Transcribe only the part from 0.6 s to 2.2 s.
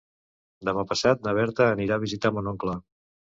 Demà passat na Berta anirà a